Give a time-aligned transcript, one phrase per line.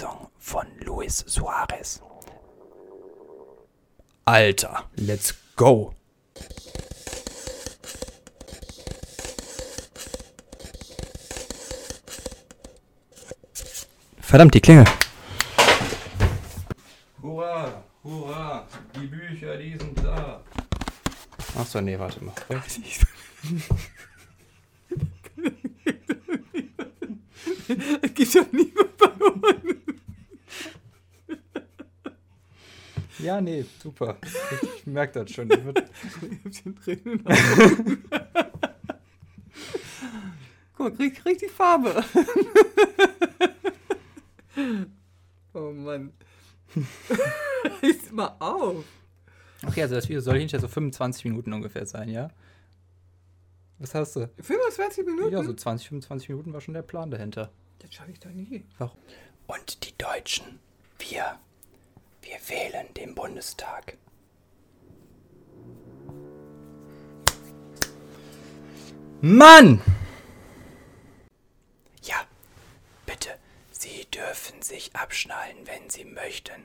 [0.00, 2.00] Lesung von Luis Suarez.
[4.24, 5.94] Alter, let's go.
[14.20, 14.86] Verdammt, die Klingel.
[17.20, 20.40] Hurra, hurra, die Bücher, die sind da.
[21.58, 22.34] Achso, nee, warte mal.
[28.02, 29.59] Es gibt ja niemand bei uns.
[33.22, 34.16] Ja, nee, super.
[34.76, 35.50] Ich merke das schon.
[35.50, 35.74] Ich hab
[36.64, 37.24] den Tränen.
[40.76, 42.02] Guck mal, krieg, krieg die Farbe.
[45.52, 46.12] oh Mann.
[47.82, 48.84] Reiß mal auf.
[49.66, 52.30] Okay, also das Video soll hinterher so 25 Minuten ungefähr sein, ja?
[53.78, 54.30] Was hast du?
[54.40, 55.32] 25 Minuten?
[55.32, 57.50] Ja, so 20, 25 Minuten war schon der Plan dahinter.
[57.80, 58.64] Das schaffe ich doch nie.
[58.78, 58.96] Warum?
[59.46, 60.60] Und die Deutschen,
[60.98, 61.38] wir,
[62.30, 63.96] wir wählen den Bundestag.
[69.20, 69.82] Mann!
[72.02, 72.24] Ja,
[73.04, 73.30] bitte,
[73.72, 76.64] Sie dürfen sich abschnallen, wenn Sie möchten.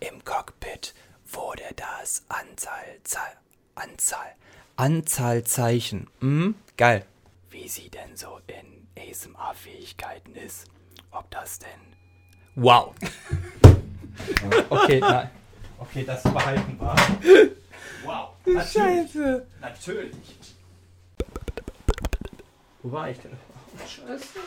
[0.00, 0.94] Im Cockpit
[1.26, 3.36] wurde das Anzahl, Zahl,
[3.74, 4.34] Anzahl,
[4.76, 6.08] Anzahlzeichen.
[6.20, 7.04] Hm, geil.
[7.50, 10.66] Wie sie denn so in ASMR-Fähigkeiten ist.
[11.12, 11.94] Ob das denn.
[12.56, 12.94] Wow!
[14.70, 15.30] Okay, nein.
[15.78, 17.50] Okay, das behalten wir.
[18.04, 18.28] Wow!
[18.46, 19.46] Scheiße.
[19.60, 20.38] Natürlich.
[22.82, 23.32] Wo war ich denn?
[23.86, 24.38] Scheiße.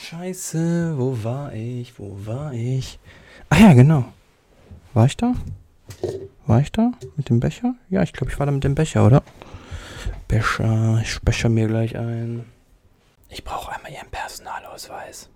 [0.00, 1.98] Scheiße, wo war ich?
[1.98, 2.98] Wo war ich?
[3.50, 4.04] Ah ja, genau.
[4.92, 5.34] War ich da?
[6.46, 6.92] War ich da?
[7.16, 7.74] Mit dem Becher?
[7.90, 9.22] Ja, ich glaube, ich war da mit dem Becher, oder?
[10.28, 12.44] Becher, ich becher mir gleich ein.
[13.28, 15.28] Ich brauche einmal Ihren Personalausweis.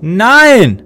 [0.00, 0.82] Nein!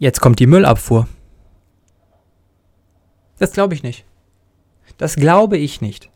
[0.00, 1.08] Jetzt kommt die Müllabfuhr.
[3.38, 4.04] Das glaube ich nicht.
[4.96, 6.10] Das glaube ich nicht.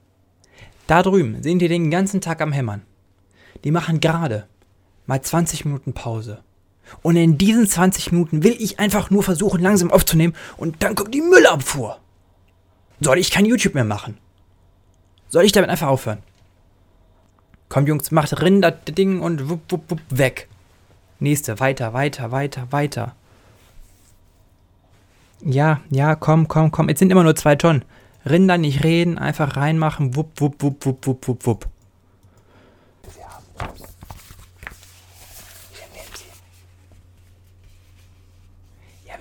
[0.87, 2.83] Da drüben sind die den ganzen Tag am Hämmern.
[3.65, 4.47] Die machen gerade
[5.07, 6.45] mal 20 Minuten Pause.
[7.03, 11.15] Und in diesen 20 Minuten will ich einfach nur versuchen, langsam aufzunehmen und dann kommt
[11.15, 11.99] die Müllabfuhr.
[13.01, 14.19] Soll ich kein YouTube mehr machen?
[15.29, 16.19] Soll ich damit einfach aufhören?
[17.69, 20.49] Komm, Jungs, macht rin das Ding und wupp, wupp, wupp, weg.
[21.21, 23.17] Nächste, weiter, weiter, weiter, weiter.
[25.45, 26.89] Ja, ja, komm, komm, komm.
[26.89, 27.85] Jetzt sind immer nur zwei Tonnen.
[28.25, 30.15] Rinder nicht reden, einfach reinmachen.
[30.15, 31.69] Wupp, wupp, wupp, wupp, wupp, wupp, wupp.
[33.19, 33.67] Ja,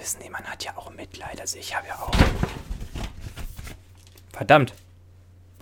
[0.02, 1.40] wissen Sie, man hat ja auch Mitleid.
[1.40, 2.12] Also ich habe ja auch.
[4.34, 4.74] Verdammt.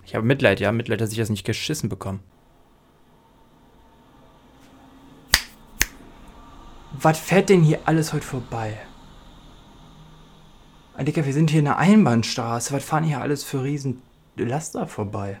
[0.04, 0.72] Ich habe Mitleid, ja.
[0.72, 2.20] Mitleid, dass ich das nicht geschissen bekomme.
[6.92, 8.78] Was fährt denn hier alles heute vorbei?
[10.98, 12.74] Digga, wir sind hier in einer Einbahnstraße.
[12.74, 14.02] Was fahren hier alles für riesen
[14.36, 15.40] Laster vorbei?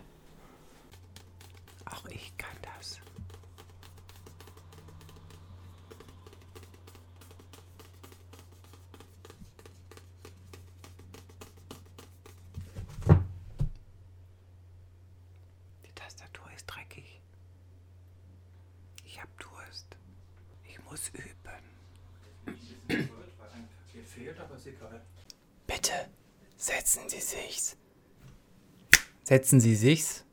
[21.12, 22.56] Üben.
[23.92, 25.00] Hier fehlt, aber ist egal.
[25.66, 26.08] Bitte
[26.56, 27.76] setzen Sie sich's.
[29.24, 30.24] Setzen Sie sich's.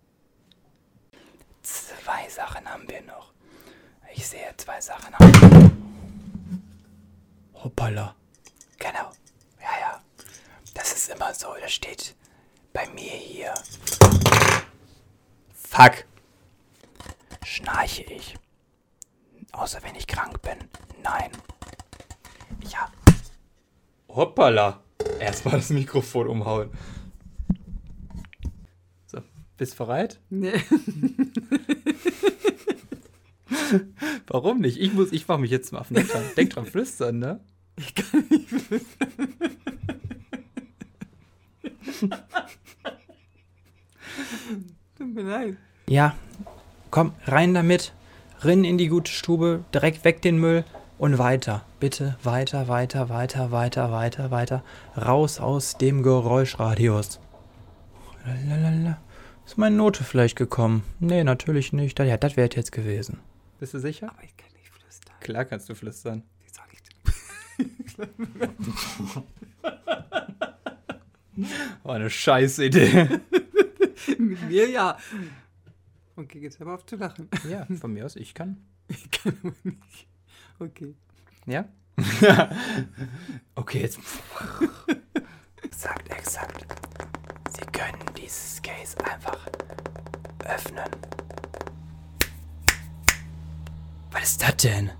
[1.61, 3.33] Zwei Sachen haben wir noch.
[4.13, 5.13] Ich sehe zwei Sachen.
[7.53, 8.15] Hoppala.
[8.79, 9.11] Genau.
[9.61, 10.01] Ja, ja.
[10.73, 11.53] Das ist immer so.
[11.59, 12.15] Das steht
[12.73, 13.53] bei mir hier.
[15.53, 16.05] Fuck.
[17.43, 18.35] Schnarche ich.
[19.51, 20.57] Außer wenn ich krank bin.
[21.03, 21.29] Nein.
[22.69, 22.89] Ja.
[24.09, 24.81] Hoppala.
[25.19, 26.69] Erstmal das Mikrofon umhauen.
[29.05, 29.19] So,
[29.57, 30.19] bist bereit?
[30.29, 30.59] Nee.
[34.27, 34.79] Warum nicht?
[34.79, 36.07] Ich muss, ich mach mich jetzt mal auf den.
[36.35, 37.39] Denk dran, flüstern, ne?
[37.77, 38.49] Ich kann nicht
[44.97, 45.57] Tut mir leid.
[45.87, 46.15] Ja,
[46.91, 47.93] komm, rein damit.
[48.43, 50.63] Rinn in die gute Stube, direkt weg den Müll
[50.97, 51.65] und weiter.
[51.79, 54.63] Bitte weiter, weiter, weiter, weiter, weiter, weiter.
[54.95, 57.19] Raus aus dem Geräuschradius.
[58.25, 58.99] Lalalala.
[59.45, 60.83] Ist meine Note vielleicht gekommen?
[60.99, 61.97] Nee, natürlich nicht.
[61.99, 63.19] Ja, das wäre jetzt gewesen.
[63.59, 64.09] Bist du sicher?
[64.09, 65.15] Aber ich kann nicht flüstern.
[65.19, 66.23] Klar kannst du flüstern.
[66.43, 66.81] Wie soll ich
[71.35, 71.47] denn?
[71.83, 73.07] War eine scheiß Idee.
[74.17, 74.97] Mit mir ja.
[76.17, 77.29] Okay, jetzt hör mal auf zu lachen.
[77.47, 78.57] ja, von mir aus, ich kann.
[78.87, 80.07] Ich kann aber nicht.
[80.59, 80.95] Okay.
[81.45, 81.65] Ja?
[83.55, 83.99] okay, jetzt.
[85.63, 86.65] Exakt, exakt.
[87.49, 89.47] Sie können dieses Case einfach
[90.45, 90.89] öffnen.
[94.11, 94.91] Was ist das denn?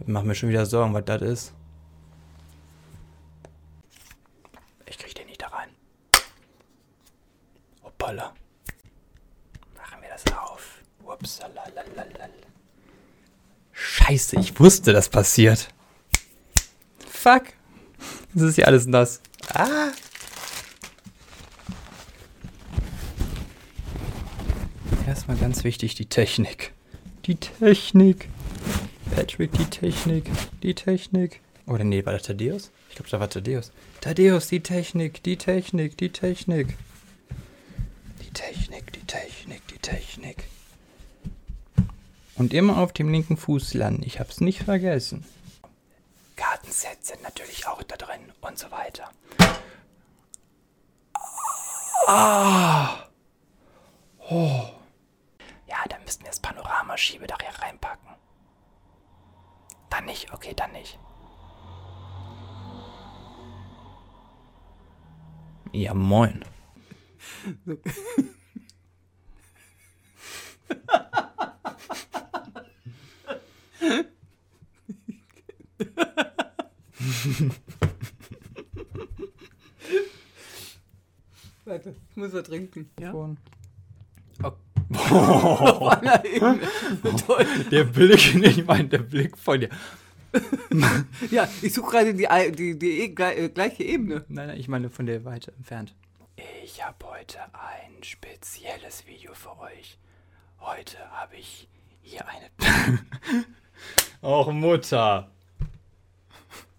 [0.00, 1.54] Ich mach mir schon wieder Sorgen, was das ist.
[4.86, 5.70] Ich krieg den nicht da rein.
[8.00, 8.32] Hoppala.
[9.76, 10.80] Machen wir das auf.
[11.04, 11.40] Ups,
[13.72, 15.68] Scheiße, ich wusste, das passiert.
[17.06, 17.44] Fuck.
[18.32, 19.20] Das ist ja alles nass.
[19.52, 19.88] Ah.
[25.06, 26.72] Erstmal ganz wichtig, die Technik.
[27.26, 28.28] Die Technik.
[29.14, 30.30] Patrick, die Technik.
[30.62, 31.40] Die Technik.
[31.66, 32.70] Oder nee, war das Thaddeus?
[32.88, 33.72] Ich glaube, da war Thaddeus.
[34.00, 36.76] Thaddeus, die Technik, die Technik, die Technik.
[38.50, 40.44] Die Technik, die Technik, die Technik.
[42.34, 44.02] Und immer auf dem linken Fuß landen.
[44.02, 45.24] Ich hab's nicht vergessen.
[46.34, 49.08] Kartensets sind natürlich auch da drin und so weiter.
[52.08, 53.04] Ah.
[54.28, 54.68] Oh.
[55.68, 58.08] Ja, dann müssten wir das Panoramaschiebedach hier reinpacken.
[59.90, 60.98] Dann nicht, okay, dann nicht.
[65.70, 66.44] Ja, moin.
[82.32, 82.90] Warte, ich muss was trinken.
[82.98, 83.12] Ja?
[86.24, 86.60] Ebene.
[87.26, 87.46] Toll.
[87.70, 89.68] Der Blick, ich meine, der Blick von dir.
[91.32, 94.24] Ja, ich suche gerade die, die, die, e- gle- äh, gleiche Ebene.
[94.28, 95.92] Nein, nein, ich meine von der weiter entfernt.
[96.64, 99.98] Ich habe heute ein spezielles Video für euch.
[100.60, 101.68] Heute habe ich
[102.02, 102.48] hier eine.
[104.22, 105.30] Och, Mutter.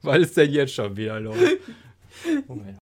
[0.01, 1.35] Was ist denn jetzt schon wieder los?
[2.47, 2.77] Moment.